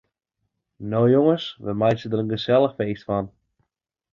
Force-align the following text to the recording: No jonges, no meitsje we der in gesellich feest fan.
No 0.93 1.01
jonges, 1.11 1.45
no 1.67 1.77
meitsje 1.83 2.07
we 2.07 2.11
der 2.15 2.23
in 2.25 2.33
gesellich 2.35 2.77
feest 2.81 3.07
fan. 3.11 3.25